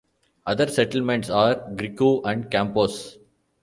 Other 0.47 0.65
settlements 0.67 1.29
are 1.29 1.53
Grikou 1.75 2.23
and 2.25 2.45
Kampos. 2.49 3.19